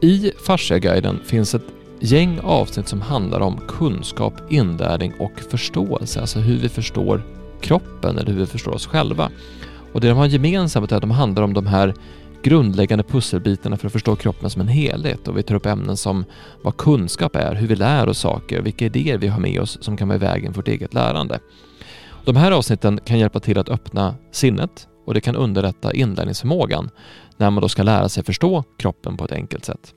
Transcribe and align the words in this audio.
I 0.00 0.32
Fasciaguiden 0.46 1.20
finns 1.24 1.54
ett 1.54 1.62
gäng 2.00 2.40
avsnitt 2.42 2.88
som 2.88 3.00
handlar 3.00 3.40
om 3.40 3.60
kunskap, 3.68 4.34
inlärning 4.48 5.12
och 5.18 5.40
förståelse, 5.50 6.20
alltså 6.20 6.38
hur 6.38 6.58
vi 6.58 6.68
förstår 6.68 7.22
kroppen 7.60 8.18
eller 8.18 8.32
hur 8.32 8.38
vi 8.38 8.46
förstår 8.46 8.74
oss 8.74 8.86
själva. 8.86 9.30
Och 9.92 10.00
det 10.00 10.08
de 10.08 10.18
har 10.18 10.26
gemensamt 10.26 10.92
är 10.92 10.96
att 10.96 11.02
de 11.02 11.10
handlar 11.10 11.42
om 11.42 11.54
de 11.54 11.66
här 11.66 11.94
grundläggande 12.42 13.04
pusselbitarna 13.04 13.76
för 13.76 13.86
att 13.86 13.92
förstå 13.92 14.16
kroppen 14.16 14.50
som 14.50 14.60
en 14.60 14.68
helhet 14.68 15.28
och 15.28 15.38
vi 15.38 15.42
tar 15.42 15.54
upp 15.54 15.66
ämnen 15.66 15.96
som 15.96 16.24
vad 16.62 16.76
kunskap 16.76 17.36
är, 17.36 17.54
hur 17.54 17.66
vi 17.66 17.76
lär 17.76 18.08
oss 18.08 18.18
saker, 18.18 18.62
vilka 18.62 18.84
idéer 18.84 19.18
vi 19.18 19.28
har 19.28 19.40
med 19.40 19.60
oss 19.60 19.78
som 19.80 19.96
kan 19.96 20.08
vara 20.08 20.16
i 20.16 20.20
vägen 20.20 20.52
för 20.52 20.58
vårt 20.58 20.68
eget 20.68 20.94
lärande. 20.94 21.40
De 22.24 22.36
här 22.36 22.52
avsnitten 22.52 23.00
kan 23.04 23.18
hjälpa 23.18 23.40
till 23.40 23.58
att 23.58 23.68
öppna 23.68 24.14
sinnet 24.32 24.88
och 25.08 25.14
det 25.14 25.20
kan 25.20 25.36
underlätta 25.36 25.92
inlärningsförmågan 25.92 26.90
när 27.36 27.50
man 27.50 27.62
då 27.62 27.68
ska 27.68 27.82
lära 27.82 28.08
sig 28.08 28.24
förstå 28.24 28.64
kroppen 28.78 29.16
på 29.16 29.24
ett 29.24 29.32
enkelt 29.32 29.64
sätt. 29.64 29.94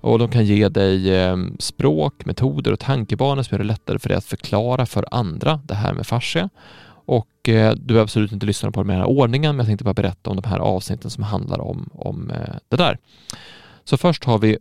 Och 0.00 0.18
de 0.18 0.28
kan 0.28 0.44
ge 0.44 0.68
dig 0.68 1.14
eh, 1.14 1.36
språk, 1.58 2.24
metoder 2.24 2.72
och 2.72 2.78
tankebanor 2.78 3.42
som 3.42 3.54
gör 3.54 3.58
det 3.58 3.68
lättare 3.68 3.98
för 3.98 4.08
dig 4.08 4.18
att 4.18 4.24
förklara 4.24 4.86
för 4.86 5.06
andra 5.10 5.60
det 5.64 5.74
här 5.74 5.94
med 5.94 6.06
fascia 6.06 6.48
och 6.90 7.48
eh, 7.48 7.72
du 7.74 7.82
behöver 7.82 8.02
absolut 8.02 8.32
inte 8.32 8.46
lyssna 8.46 8.70
på 8.70 8.80
i 8.80 8.84
den 8.84 8.96
här 8.96 9.04
ordningen, 9.04 9.56
men 9.56 9.58
jag 9.58 9.66
tänkte 9.66 9.84
bara 9.84 9.94
berätta 9.94 10.30
om 10.30 10.36
de 10.36 10.48
här 10.48 10.58
avsnitten 10.58 11.10
som 11.10 11.24
handlar 11.24 11.60
om, 11.60 11.90
om 11.94 12.30
eh, 12.30 12.54
det 12.68 12.76
där. 12.76 12.98
Så 13.84 13.96
först 13.96 14.24
har 14.24 14.38
vi 14.38 14.58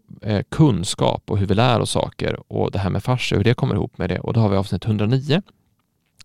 kunskap 0.51 1.23
och 1.25 1.37
hur 1.37 1.45
vi 1.45 1.53
lär 1.53 1.79
oss 1.79 1.91
saker 1.91 2.39
och 2.47 2.71
det 2.71 2.79
här 2.79 2.89
med 2.89 3.03
fascia, 3.03 3.37
hur 3.37 3.43
det 3.43 3.53
kommer 3.53 3.75
ihop 3.75 3.97
med 3.97 4.09
det. 4.09 4.19
Och 4.19 4.33
då 4.33 4.39
har 4.39 4.49
vi 4.49 4.57
avsnitt 4.57 4.85
109 4.85 5.41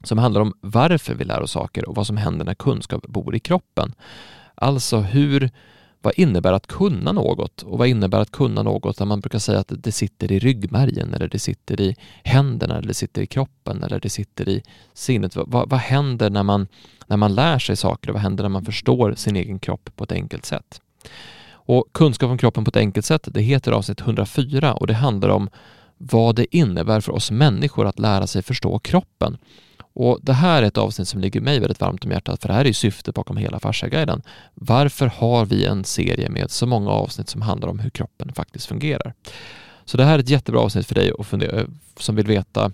som 0.04 0.18
handlar 0.18 0.40
om 0.40 0.52
varför 0.60 1.14
vi 1.14 1.24
lär 1.24 1.42
oss 1.42 1.50
saker 1.50 1.88
och 1.88 1.94
vad 1.94 2.06
som 2.06 2.16
händer 2.16 2.44
när 2.44 2.54
kunskap 2.54 3.06
bor 3.06 3.34
i 3.34 3.40
kroppen. 3.40 3.94
Alltså 4.54 5.00
hur 5.00 5.50
vad 6.04 6.12
innebär 6.16 6.52
att 6.52 6.66
kunna 6.66 7.12
något? 7.12 7.62
Och 7.62 7.78
vad 7.78 7.88
innebär 7.88 8.20
att 8.20 8.30
kunna 8.30 8.62
något 8.62 8.98
där 8.98 9.04
man 9.04 9.20
brukar 9.20 9.38
säga 9.38 9.58
att 9.58 9.72
det 9.76 9.92
sitter 9.92 10.32
i 10.32 10.38
ryggmärgen 10.38 11.14
eller 11.14 11.28
det 11.28 11.38
sitter 11.38 11.80
i 11.80 11.96
händerna 12.24 12.76
eller 12.76 12.88
det 12.88 12.94
sitter 12.94 13.22
i 13.22 13.26
kroppen 13.26 13.82
eller 13.82 14.00
det 14.00 14.10
sitter 14.10 14.48
i 14.48 14.62
sinnet. 14.94 15.36
Vad, 15.36 15.70
vad 15.70 15.80
händer 15.80 16.30
när 16.30 16.42
man, 16.42 16.66
när 17.06 17.16
man 17.16 17.34
lär 17.34 17.58
sig 17.58 17.76
saker 17.76 18.08
och 18.08 18.14
vad 18.14 18.22
händer 18.22 18.44
när 18.44 18.48
man 18.48 18.64
förstår 18.64 19.14
sin 19.14 19.36
egen 19.36 19.58
kropp 19.58 19.90
på 19.96 20.04
ett 20.04 20.12
enkelt 20.12 20.46
sätt? 20.46 20.80
Och 21.66 21.84
kunskap 21.92 22.30
om 22.30 22.38
kroppen 22.38 22.64
på 22.64 22.68
ett 22.68 22.76
enkelt 22.76 23.06
sätt, 23.06 23.28
det 23.30 23.40
heter 23.40 23.72
avsnitt 23.72 24.00
104 24.00 24.74
och 24.74 24.86
det 24.86 24.94
handlar 24.94 25.28
om 25.28 25.50
vad 25.98 26.36
det 26.36 26.56
innebär 26.56 27.00
för 27.00 27.12
oss 27.12 27.30
människor 27.30 27.86
att 27.86 27.98
lära 27.98 28.26
sig 28.26 28.42
förstå 28.42 28.78
kroppen. 28.78 29.36
Och 29.94 30.18
Det 30.22 30.32
här 30.32 30.62
är 30.62 30.66
ett 30.66 30.78
avsnitt 30.78 31.08
som 31.08 31.20
ligger 31.20 31.40
mig 31.40 31.60
väldigt 31.60 31.80
varmt 31.80 32.04
om 32.04 32.10
hjärtat 32.10 32.40
för 32.42 32.48
det 32.48 32.54
här 32.54 32.66
är 32.66 32.72
syftet 32.72 33.14
bakom 33.14 33.36
hela 33.36 33.60
Fasciaguiden. 33.60 34.22
Varför 34.54 35.06
har 35.06 35.46
vi 35.46 35.66
en 35.66 35.84
serie 35.84 36.28
med 36.28 36.50
så 36.50 36.66
många 36.66 36.90
avsnitt 36.90 37.28
som 37.28 37.42
handlar 37.42 37.68
om 37.68 37.78
hur 37.78 37.90
kroppen 37.90 38.32
faktiskt 38.32 38.66
fungerar? 38.66 39.14
Så 39.84 39.96
det 39.96 40.04
här 40.04 40.14
är 40.14 40.18
ett 40.18 40.28
jättebra 40.28 40.60
avsnitt 40.60 40.86
för 40.86 40.94
dig 40.94 41.12
och 41.12 41.26
fundera, 41.26 41.60
eh, 41.60 41.66
som 41.96 42.16
vill 42.16 42.26
veta 42.26 42.72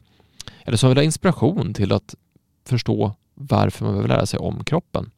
eller 0.64 0.76
som 0.76 0.88
vill 0.88 0.98
ha 0.98 1.02
inspiration 1.02 1.74
till 1.74 1.92
att 1.92 2.14
förstå 2.64 3.14
varför 3.34 3.84
man 3.84 3.92
behöver 3.94 4.08
lära 4.08 4.26
sig 4.26 4.38
om 4.38 4.64
kroppen. 4.64 5.10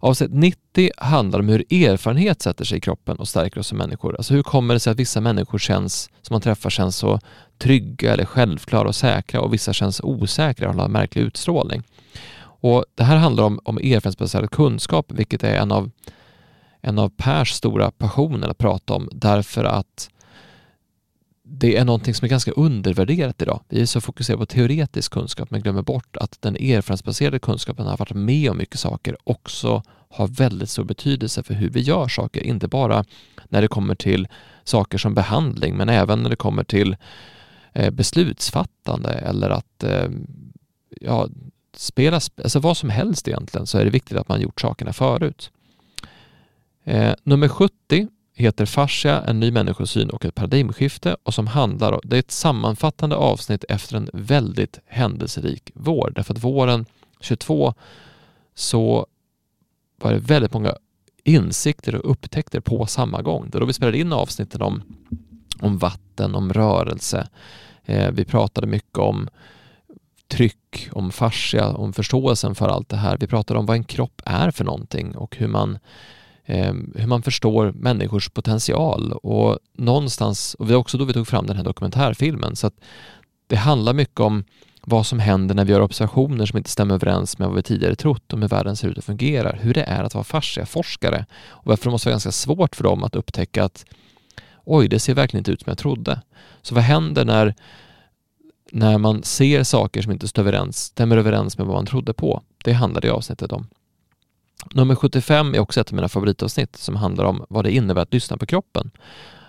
Avsnitt 0.00 0.30
90 0.32 0.90
handlar 0.96 1.38
om 1.38 1.48
hur 1.48 1.72
erfarenhet 1.72 2.42
sätter 2.42 2.64
sig 2.64 2.78
i 2.78 2.80
kroppen 2.80 3.16
och 3.16 3.28
stärker 3.28 3.60
oss 3.60 3.66
som 3.66 3.78
människor. 3.78 4.16
Alltså 4.16 4.34
hur 4.34 4.42
kommer 4.42 4.74
det 4.74 4.80
sig 4.80 4.90
att 4.90 4.98
vissa 4.98 5.20
människor 5.20 5.58
känns, 5.58 6.10
som 6.22 6.34
man 6.34 6.40
träffar 6.40 6.70
känns 6.70 6.96
så 6.96 7.20
trygga 7.58 8.12
eller 8.12 8.24
självklara 8.24 8.88
och 8.88 8.94
säkra 8.94 9.40
och 9.40 9.54
vissa 9.54 9.72
känns 9.72 10.00
osäkra 10.00 10.68
och 10.68 10.74
har 10.74 10.84
en 10.84 10.92
märklig 10.92 11.22
utstrålning. 11.22 11.82
Och 12.38 12.84
det 12.94 13.04
här 13.04 13.16
handlar 13.16 13.44
om, 13.44 13.60
om 13.64 13.78
erfarenhetsbaserad 13.78 14.50
kunskap, 14.50 15.06
vilket 15.08 15.44
är 15.44 15.56
en 15.56 15.72
av, 15.72 15.90
en 16.80 16.98
av 16.98 17.08
Pers 17.08 17.52
stora 17.52 17.90
passioner 17.90 18.48
att 18.48 18.58
prata 18.58 18.94
om, 18.94 19.08
därför 19.12 19.64
att 19.64 20.10
det 21.48 21.76
är 21.76 21.84
någonting 21.84 22.14
som 22.14 22.24
är 22.24 22.28
ganska 22.28 22.50
undervärderat 22.50 23.42
idag. 23.42 23.60
Vi 23.68 23.80
är 23.80 23.86
så 23.86 24.00
fokuserade 24.00 24.38
på 24.38 24.46
teoretisk 24.46 25.12
kunskap 25.12 25.50
men 25.50 25.62
glömmer 25.62 25.82
bort 25.82 26.16
att 26.16 26.42
den 26.42 26.56
erfarenhetsbaserade 26.56 27.38
kunskapen 27.38 27.86
har 27.86 27.96
varit 27.96 28.14
med 28.14 28.50
om 28.50 28.58
mycket 28.58 28.80
saker 28.80 29.16
också 29.24 29.82
har 30.08 30.26
väldigt 30.26 30.70
stor 30.70 30.84
betydelse 30.84 31.42
för 31.42 31.54
hur 31.54 31.70
vi 31.70 31.80
gör 31.80 32.08
saker, 32.08 32.42
inte 32.42 32.68
bara 32.68 33.04
när 33.48 33.62
det 33.62 33.68
kommer 33.68 33.94
till 33.94 34.28
saker 34.64 34.98
som 34.98 35.14
behandling 35.14 35.76
men 35.76 35.88
även 35.88 36.22
när 36.22 36.30
det 36.30 36.36
kommer 36.36 36.64
till 36.64 36.96
eh, 37.72 37.90
beslutsfattande 37.90 39.10
eller 39.10 39.50
att 39.50 39.84
eh, 39.84 40.08
ja, 41.00 41.28
spela, 41.76 42.16
alltså 42.16 42.60
vad 42.60 42.76
som 42.76 42.90
helst 42.90 43.28
egentligen 43.28 43.66
så 43.66 43.78
är 43.78 43.84
det 43.84 43.90
viktigt 43.90 44.18
att 44.18 44.28
man 44.28 44.40
gjort 44.40 44.60
sakerna 44.60 44.92
förut. 44.92 45.50
Eh, 46.84 47.14
nummer 47.22 47.48
70 47.48 48.08
heter 48.38 48.66
Fascia, 48.66 49.22
en 49.22 49.40
ny 49.40 49.50
människosyn 49.50 50.10
och 50.10 50.24
ett 50.24 50.34
paradigmskifte 50.34 51.16
och 51.22 51.34
som 51.34 51.46
handlar 51.46 51.92
om, 51.92 52.00
det 52.04 52.16
är 52.16 52.20
ett 52.20 52.30
sammanfattande 52.30 53.16
avsnitt 53.16 53.64
efter 53.68 53.96
en 53.96 54.10
väldigt 54.12 54.80
händelserik 54.86 55.70
vår. 55.74 56.12
Därför 56.14 56.34
att 56.34 56.44
våren 56.44 56.86
22 57.20 57.74
så 58.54 59.06
var 59.96 60.12
det 60.12 60.18
väldigt 60.18 60.52
många 60.52 60.74
insikter 61.24 61.94
och 61.94 62.10
upptäckter 62.10 62.60
på 62.60 62.86
samma 62.86 63.22
gång. 63.22 63.50
Det 63.50 63.58
då 63.58 63.66
vi 63.66 63.72
spelade 63.72 63.98
in 63.98 64.12
avsnitten 64.12 64.62
om, 64.62 64.82
om 65.60 65.78
vatten, 65.78 66.34
om 66.34 66.52
rörelse. 66.52 67.28
Eh, 67.84 68.10
vi 68.10 68.24
pratade 68.24 68.66
mycket 68.66 68.98
om 68.98 69.28
tryck, 70.28 70.88
om 70.92 71.12
fascia, 71.12 71.68
om 71.68 71.92
förståelsen 71.92 72.54
för 72.54 72.68
allt 72.68 72.88
det 72.88 72.96
här. 72.96 73.16
Vi 73.20 73.26
pratade 73.26 73.60
om 73.60 73.66
vad 73.66 73.76
en 73.76 73.84
kropp 73.84 74.22
är 74.24 74.50
för 74.50 74.64
någonting 74.64 75.16
och 75.16 75.36
hur 75.36 75.48
man 75.48 75.78
Ehm, 76.46 76.92
hur 76.96 77.06
man 77.06 77.22
förstår 77.22 77.72
människors 77.72 78.28
potential 78.28 79.12
och 79.12 79.58
någonstans, 79.78 80.54
och 80.54 80.66
det 80.66 80.72
var 80.72 80.80
också 80.80 80.98
då 80.98 81.04
vi 81.04 81.12
tog 81.12 81.28
fram 81.28 81.46
den 81.46 81.56
här 81.56 81.64
dokumentärfilmen, 81.64 82.56
så 82.56 82.66
att 82.66 82.74
det 83.46 83.56
handlar 83.56 83.92
mycket 83.92 84.20
om 84.20 84.44
vad 84.88 85.06
som 85.06 85.18
händer 85.18 85.54
när 85.54 85.64
vi 85.64 85.72
gör 85.72 85.80
observationer 85.80 86.46
som 86.46 86.56
inte 86.56 86.70
stämmer 86.70 86.94
överens 86.94 87.38
med 87.38 87.48
vad 87.48 87.56
vi 87.56 87.62
tidigare 87.62 87.94
trott 87.94 88.32
om 88.32 88.42
hur 88.42 88.48
världen 88.48 88.76
ser 88.76 88.88
ut 88.88 88.98
och 88.98 89.04
fungerar, 89.04 89.58
hur 89.62 89.74
det 89.74 89.82
är 89.82 90.04
att 90.04 90.14
vara 90.14 90.24
fasciaforskare 90.24 91.26
och 91.48 91.66
varför 91.66 91.84
det 91.84 91.90
måste 91.90 92.08
vara 92.08 92.12
ganska 92.12 92.32
svårt 92.32 92.76
för 92.76 92.84
dem 92.84 93.04
att 93.04 93.16
upptäcka 93.16 93.64
att 93.64 93.84
oj, 94.64 94.88
det 94.88 94.98
ser 94.98 95.14
verkligen 95.14 95.40
inte 95.40 95.50
ut 95.50 95.60
som 95.60 95.70
jag 95.70 95.78
trodde. 95.78 96.20
Så 96.62 96.74
vad 96.74 96.84
händer 96.84 97.24
när, 97.24 97.54
när 98.72 98.98
man 98.98 99.22
ser 99.22 99.62
saker 99.62 100.02
som 100.02 100.12
inte 100.12 100.28
stämmer 100.72 101.16
överens 101.16 101.58
med 101.58 101.66
vad 101.66 101.76
man 101.76 101.86
trodde 101.86 102.12
på? 102.12 102.42
Det 102.64 102.72
handlar 102.72 103.00
det 103.00 103.10
avsnittet 103.10 103.52
om. 103.52 103.66
Nummer 104.74 104.94
75 104.94 105.54
är 105.54 105.58
också 105.58 105.80
ett 105.80 105.88
av 105.88 105.94
mina 105.94 106.08
favoritavsnitt 106.08 106.76
som 106.76 106.96
handlar 106.96 107.24
om 107.24 107.44
vad 107.48 107.64
det 107.64 107.72
innebär 107.72 108.02
att 108.02 108.12
lyssna 108.12 108.36
på 108.36 108.46
kroppen. 108.46 108.90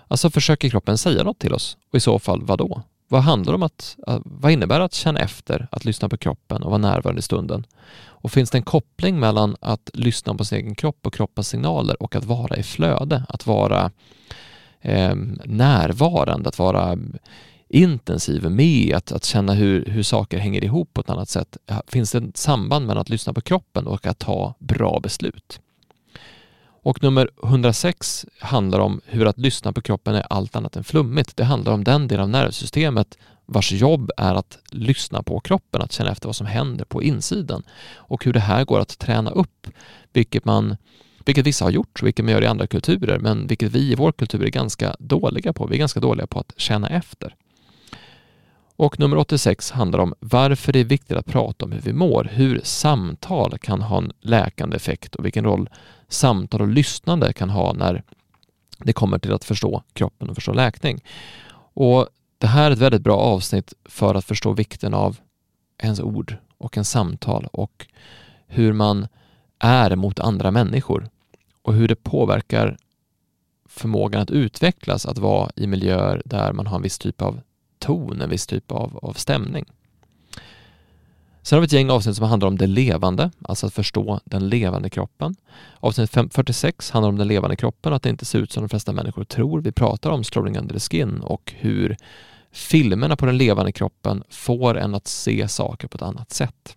Alltså 0.08 0.30
försöker 0.30 0.70
kroppen 0.70 0.98
säga 0.98 1.22
något 1.22 1.38
till 1.38 1.54
oss? 1.54 1.76
Och 1.90 1.96
i 1.96 2.00
så 2.00 2.18
fall 2.18 2.42
vad 2.42 2.58
då? 2.58 2.82
Vad 3.08 3.22
handlar 3.22 3.54
om 3.54 3.62
att, 3.62 3.96
eh, 4.06 4.18
vad 4.24 4.52
innebär 4.52 4.80
att 4.80 4.94
känna 4.94 5.20
efter, 5.20 5.68
att 5.70 5.84
lyssna 5.84 6.08
på 6.08 6.16
kroppen 6.16 6.62
och 6.62 6.70
vara 6.70 6.78
närvarande 6.78 7.18
i 7.18 7.22
stunden? 7.22 7.66
Och 8.00 8.32
finns 8.32 8.50
det 8.50 8.58
en 8.58 8.62
koppling 8.62 9.20
mellan 9.20 9.56
att 9.60 9.90
lyssna 9.94 10.34
på 10.34 10.44
sin 10.44 10.58
egen 10.58 10.74
kropp 10.74 11.06
och 11.06 11.14
kroppens 11.14 11.48
signaler 11.48 12.02
och 12.02 12.16
att 12.16 12.24
vara 12.24 12.56
i 12.56 12.62
flöde, 12.62 13.24
att 13.28 13.46
vara 13.46 13.90
eh, 14.80 15.14
närvarande, 15.44 16.48
att 16.48 16.58
vara 16.58 16.98
intensiv 17.68 18.50
med 18.50 18.94
att, 18.94 19.12
att 19.12 19.24
känna 19.24 19.54
hur, 19.54 19.84
hur 19.84 20.02
saker 20.02 20.38
hänger 20.38 20.64
ihop 20.64 20.94
på 20.94 21.00
ett 21.00 21.10
annat 21.10 21.28
sätt. 21.28 21.56
Finns 21.86 22.12
det 22.12 22.18
ett 22.18 22.36
samband 22.36 22.86
mellan 22.86 23.00
att 23.00 23.08
lyssna 23.08 23.32
på 23.32 23.40
kroppen 23.40 23.86
och 23.86 24.06
att 24.06 24.18
ta 24.18 24.54
bra 24.58 25.00
beslut? 25.00 25.60
Och 26.82 27.02
nummer 27.02 27.30
106 27.44 28.26
handlar 28.40 28.78
om 28.78 29.00
hur 29.06 29.26
att 29.26 29.38
lyssna 29.38 29.72
på 29.72 29.80
kroppen 29.80 30.14
är 30.14 30.26
allt 30.30 30.56
annat 30.56 30.76
än 30.76 30.84
flummigt. 30.84 31.36
Det 31.36 31.44
handlar 31.44 31.72
om 31.72 31.84
den 31.84 32.08
del 32.08 32.20
av 32.20 32.28
nervsystemet 32.28 33.18
vars 33.46 33.72
jobb 33.72 34.10
är 34.16 34.34
att 34.34 34.58
lyssna 34.70 35.22
på 35.22 35.40
kroppen, 35.40 35.82
att 35.82 35.92
känna 35.92 36.10
efter 36.10 36.28
vad 36.28 36.36
som 36.36 36.46
händer 36.46 36.84
på 36.84 37.02
insidan 37.02 37.62
och 37.94 38.24
hur 38.24 38.32
det 38.32 38.40
här 38.40 38.64
går 38.64 38.80
att 38.80 38.98
träna 38.98 39.30
upp, 39.30 39.66
vilket 40.12 40.44
man 40.44 40.76
vilket 41.24 41.46
vissa 41.46 41.64
har 41.64 41.70
gjort, 41.70 42.02
vilket 42.02 42.24
man 42.24 42.32
gör 42.32 42.42
i 42.42 42.46
andra 42.46 42.66
kulturer, 42.66 43.18
men 43.18 43.46
vilket 43.46 43.72
vi 43.72 43.92
i 43.92 43.94
vår 43.94 44.12
kultur 44.12 44.44
är 44.44 44.50
ganska 44.50 44.96
dåliga 44.98 45.52
på. 45.52 45.66
Vi 45.66 45.74
är 45.74 45.78
ganska 45.78 46.00
dåliga 46.00 46.26
på 46.26 46.38
att 46.40 46.52
känna 46.56 46.88
efter. 46.88 47.34
Och 48.78 49.00
nummer 49.00 49.16
86 49.16 49.70
handlar 49.70 49.98
om 49.98 50.14
varför 50.20 50.72
det 50.72 50.78
är 50.78 50.84
viktigt 50.84 51.16
att 51.16 51.26
prata 51.26 51.64
om 51.64 51.72
hur 51.72 51.80
vi 51.80 51.92
mår, 51.92 52.28
hur 52.32 52.60
samtal 52.64 53.58
kan 53.58 53.82
ha 53.82 53.98
en 53.98 54.12
läkande 54.20 54.76
effekt 54.76 55.14
och 55.14 55.24
vilken 55.24 55.44
roll 55.44 55.70
samtal 56.08 56.60
och 56.60 56.68
lyssnande 56.68 57.32
kan 57.32 57.50
ha 57.50 57.72
när 57.72 58.02
det 58.78 58.92
kommer 58.92 59.18
till 59.18 59.32
att 59.32 59.44
förstå 59.44 59.82
kroppen 59.92 60.28
och 60.28 60.34
förstå 60.34 60.52
läkning. 60.52 61.04
Och 61.74 62.08
Det 62.38 62.46
här 62.46 62.66
är 62.66 62.70
ett 62.70 62.78
väldigt 62.78 63.02
bra 63.02 63.16
avsnitt 63.16 63.72
för 63.84 64.14
att 64.14 64.24
förstå 64.24 64.52
vikten 64.52 64.94
av 64.94 65.16
ens 65.78 66.00
ord 66.00 66.36
och 66.58 66.78
en 66.78 66.84
samtal 66.84 67.48
och 67.52 67.86
hur 68.46 68.72
man 68.72 69.08
är 69.58 69.96
mot 69.96 70.20
andra 70.20 70.50
människor 70.50 71.08
och 71.62 71.74
hur 71.74 71.88
det 71.88 72.02
påverkar 72.02 72.76
förmågan 73.68 74.22
att 74.22 74.30
utvecklas 74.30 75.06
att 75.06 75.18
vara 75.18 75.50
i 75.56 75.66
miljöer 75.66 76.22
där 76.24 76.52
man 76.52 76.66
har 76.66 76.76
en 76.76 76.82
viss 76.82 76.98
typ 76.98 77.22
av 77.22 77.40
ton, 77.78 78.20
en 78.20 78.30
viss 78.30 78.46
typ 78.46 78.72
av, 78.72 78.98
av 79.02 79.12
stämning. 79.12 79.64
Sen 81.42 81.56
har 81.56 81.60
vi 81.60 81.64
ett 81.64 81.72
gäng 81.72 81.90
avsnitt 81.90 82.16
som 82.16 82.26
handlar 82.26 82.48
om 82.48 82.58
det 82.58 82.66
levande, 82.66 83.30
alltså 83.42 83.66
att 83.66 83.74
förstå 83.74 84.20
den 84.24 84.48
levande 84.48 84.90
kroppen. 84.90 85.36
Avsnitt 85.80 86.10
46 86.10 86.90
handlar 86.90 87.08
om 87.08 87.16
den 87.16 87.28
levande 87.28 87.56
kroppen, 87.56 87.92
att 87.92 88.02
det 88.02 88.10
inte 88.10 88.24
ser 88.24 88.38
ut 88.38 88.52
som 88.52 88.62
de 88.62 88.68
flesta 88.68 88.92
människor 88.92 89.24
tror. 89.24 89.60
Vi 89.60 89.72
pratar 89.72 90.10
om 90.10 90.24
Strolling 90.24 90.58
under 90.58 90.74
the 90.74 90.80
skin 90.80 91.20
och 91.20 91.54
hur 91.56 91.96
filmerna 92.52 93.16
på 93.16 93.26
den 93.26 93.36
levande 93.36 93.72
kroppen 93.72 94.22
får 94.30 94.78
en 94.78 94.94
att 94.94 95.06
se 95.06 95.48
saker 95.48 95.88
på 95.88 95.96
ett 95.96 96.02
annat 96.02 96.30
sätt. 96.30 96.74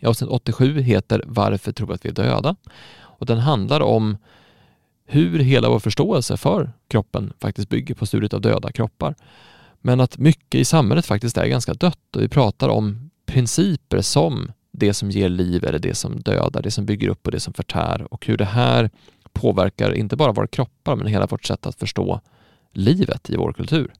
I 0.00 0.06
avsnitt 0.06 0.30
87 0.30 0.80
heter 0.80 1.24
Varför 1.26 1.72
tror 1.72 1.86
vi 1.86 1.94
att 1.94 2.04
vi 2.04 2.08
är 2.08 2.14
döda? 2.14 2.56
Och 2.94 3.26
den 3.26 3.38
handlar 3.38 3.80
om 3.80 4.16
hur 5.06 5.38
hela 5.38 5.68
vår 5.68 5.78
förståelse 5.78 6.36
för 6.36 6.72
kroppen 6.88 7.32
faktiskt 7.40 7.68
bygger 7.68 7.94
på 7.94 8.06
studiet 8.06 8.34
av 8.34 8.40
döda 8.40 8.72
kroppar. 8.72 9.14
Men 9.82 10.00
att 10.00 10.18
mycket 10.18 10.60
i 10.60 10.64
samhället 10.64 11.06
faktiskt 11.06 11.36
är 11.36 11.46
ganska 11.46 11.74
dött 11.74 12.16
och 12.16 12.22
vi 12.22 12.28
pratar 12.28 12.68
om 12.68 13.10
principer 13.26 14.00
som 14.00 14.52
det 14.72 14.94
som 14.94 15.10
ger 15.10 15.28
liv 15.28 15.64
eller 15.64 15.78
det 15.78 15.94
som 15.94 16.20
dödar, 16.20 16.62
det 16.62 16.70
som 16.70 16.86
bygger 16.86 17.08
upp 17.08 17.26
och 17.26 17.32
det 17.32 17.40
som 17.40 17.54
förtär 17.54 18.06
och 18.12 18.26
hur 18.26 18.36
det 18.36 18.44
här 18.44 18.90
påverkar 19.32 19.94
inte 19.94 20.16
bara 20.16 20.32
våra 20.32 20.46
kroppar 20.46 20.96
men 20.96 21.06
hela 21.06 21.26
vårt 21.26 21.44
sätt 21.44 21.66
att 21.66 21.78
förstå 21.78 22.20
livet 22.72 23.30
i 23.30 23.36
vår 23.36 23.52
kultur. 23.52 23.92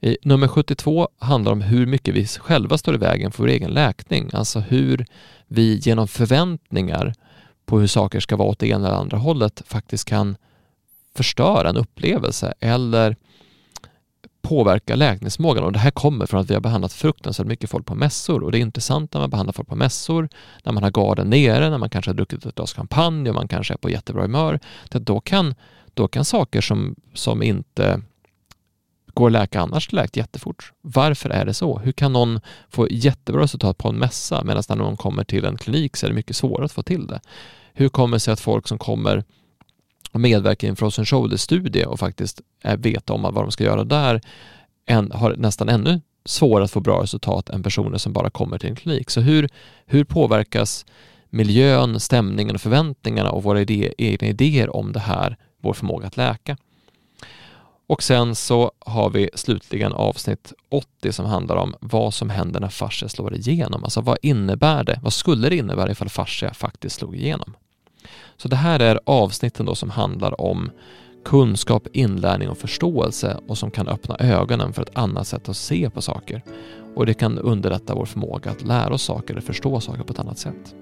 I 0.00 0.16
nummer 0.22 0.48
72 0.48 1.08
handlar 1.18 1.52
om 1.52 1.60
hur 1.60 1.86
mycket 1.86 2.14
vi 2.14 2.26
själva 2.26 2.78
står 2.78 2.94
i 2.94 2.98
vägen 2.98 3.32
för 3.32 3.42
vår 3.42 3.48
egen 3.48 3.70
läkning, 3.70 4.30
alltså 4.32 4.60
hur 4.60 5.06
vi 5.46 5.76
genom 5.76 6.08
förväntningar 6.08 7.14
på 7.66 7.80
hur 7.80 7.86
saker 7.86 8.20
ska 8.20 8.36
vara 8.36 8.48
åt 8.48 8.58
det 8.58 8.68
ena 8.68 8.86
eller 8.86 8.96
andra 8.96 9.18
hållet 9.18 9.62
faktiskt 9.66 10.04
kan 10.04 10.36
förstöra 11.14 11.68
en 11.68 11.76
upplevelse 11.76 12.54
eller 12.60 13.16
påverka 14.48 14.96
läkningsförmågan 14.96 15.64
och 15.64 15.72
det 15.72 15.78
här 15.78 15.90
kommer 15.90 16.26
från 16.26 16.40
att 16.40 16.50
vi 16.50 16.54
har 16.54 16.60
behandlat 16.60 16.92
fruktansvärt 16.92 17.46
mycket 17.46 17.70
folk 17.70 17.86
på 17.86 17.94
mässor 17.94 18.42
och 18.42 18.52
det 18.52 18.58
är 18.58 18.60
intressant 18.60 19.14
när 19.14 19.20
man 19.20 19.30
behandlar 19.30 19.52
folk 19.52 19.68
på 19.68 19.76
mässor, 19.76 20.28
när 20.64 20.72
man 20.72 20.82
har 20.82 20.90
garden 20.90 21.30
nere, 21.30 21.70
när 21.70 21.78
man 21.78 21.90
kanske 21.90 22.10
har 22.10 22.16
druckit 22.16 22.46
ett 22.46 22.54
glas 22.54 22.72
champagne 22.72 23.28
och 23.28 23.34
man 23.34 23.48
kanske 23.48 23.74
är 23.74 23.78
på 23.78 23.90
jättebra 23.90 24.22
humör. 24.22 24.60
Då 24.90 25.20
kan, 25.20 25.54
då 25.94 26.08
kan 26.08 26.24
saker 26.24 26.60
som, 26.60 26.94
som 27.14 27.42
inte 27.42 28.00
går 29.14 29.26
att 29.26 29.32
läka 29.32 29.60
annars 29.60 29.92
läkt 29.92 30.16
jättefort. 30.16 30.72
Varför 30.80 31.30
är 31.30 31.44
det 31.44 31.54
så? 31.54 31.78
Hur 31.78 31.92
kan 31.92 32.12
någon 32.12 32.40
få 32.68 32.88
jättebra 32.90 33.42
resultat 33.42 33.78
på 33.78 33.88
en 33.88 33.96
mässa 33.96 34.44
medan 34.44 34.62
när 34.68 34.76
någon 34.76 34.96
kommer 34.96 35.24
till 35.24 35.44
en 35.44 35.56
klinik 35.56 35.96
så 35.96 36.06
är 36.06 36.10
det 36.10 36.16
mycket 36.16 36.36
svårare 36.36 36.64
att 36.64 36.72
få 36.72 36.82
till 36.82 37.06
det? 37.06 37.20
Hur 37.72 37.88
kommer 37.88 38.16
det 38.16 38.20
sig 38.20 38.32
att 38.32 38.40
folk 38.40 38.68
som 38.68 38.78
kommer 38.78 39.24
medverkar 40.12 40.66
i 40.66 40.70
en 40.70 40.76
frozen 40.76 41.06
shoulder-studie 41.06 41.84
och 41.84 41.98
faktiskt 41.98 42.40
vet 42.78 43.10
om 43.10 43.22
vad 43.22 43.34
de 43.34 43.50
ska 43.50 43.64
göra 43.64 43.84
där 43.84 44.20
än, 44.86 45.12
har 45.12 45.36
nästan 45.36 45.68
ännu 45.68 46.00
svårare 46.24 46.64
att 46.64 46.70
få 46.70 46.80
bra 46.80 47.02
resultat 47.02 47.50
än 47.50 47.62
personer 47.62 47.98
som 47.98 48.12
bara 48.12 48.30
kommer 48.30 48.58
till 48.58 48.68
en 48.68 48.76
klinik. 48.76 49.10
Så 49.10 49.20
hur, 49.20 49.48
hur 49.86 50.04
påverkas 50.04 50.86
miljön, 51.30 52.00
stämningen 52.00 52.54
och 52.54 52.60
förväntningarna 52.60 53.30
och 53.30 53.42
våra 53.42 53.60
idé, 53.60 53.94
egna 53.98 54.28
idéer 54.28 54.76
om 54.76 54.92
det 54.92 55.00
här, 55.00 55.36
vår 55.62 55.72
förmåga 55.72 56.06
att 56.06 56.16
läka? 56.16 56.56
Och 57.86 58.02
sen 58.02 58.34
så 58.34 58.72
har 58.78 59.10
vi 59.10 59.30
slutligen 59.34 59.92
avsnitt 59.92 60.52
80 60.68 61.12
som 61.12 61.26
handlar 61.26 61.56
om 61.56 61.74
vad 61.80 62.14
som 62.14 62.30
händer 62.30 62.60
när 62.60 62.68
fascia 62.68 63.08
slår 63.08 63.34
igenom. 63.34 63.84
Alltså 63.84 64.00
vad 64.00 64.18
innebär 64.22 64.84
det? 64.84 65.00
Vad 65.02 65.12
skulle 65.12 65.48
det 65.48 65.56
innebära 65.56 65.90
ifall 65.90 66.08
fascia 66.08 66.54
faktiskt 66.54 66.96
slog 66.96 67.16
igenom? 67.16 67.54
Så 68.42 68.48
det 68.48 68.56
här 68.56 68.80
är 68.80 69.00
avsnitten 69.04 69.66
då 69.66 69.74
som 69.74 69.90
handlar 69.90 70.40
om 70.40 70.70
kunskap, 71.24 71.86
inlärning 71.92 72.48
och 72.48 72.58
förståelse 72.58 73.40
och 73.48 73.58
som 73.58 73.70
kan 73.70 73.88
öppna 73.88 74.16
ögonen 74.18 74.72
för 74.72 74.82
ett 74.82 74.98
annat 74.98 75.26
sätt 75.26 75.48
att 75.48 75.56
se 75.56 75.90
på 75.90 76.02
saker. 76.02 76.42
Och 76.94 77.06
det 77.06 77.14
kan 77.14 77.38
underlätta 77.38 77.94
vår 77.94 78.04
förmåga 78.04 78.50
att 78.50 78.62
lära 78.62 78.94
oss 78.94 79.02
saker 79.02 79.34
eller 79.34 79.40
förstå 79.40 79.80
saker 79.80 80.02
på 80.02 80.12
ett 80.12 80.18
annat 80.18 80.38
sätt. 80.38 80.74